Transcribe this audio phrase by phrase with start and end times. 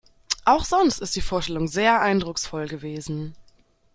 [0.45, 3.35] Auch sonst ist die Vorstellung sehr eindrucksvoll gewesen.